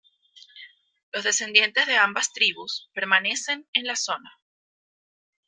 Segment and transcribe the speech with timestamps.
[1.13, 4.31] Los descendientes de ambas tribus permanecen en la zona.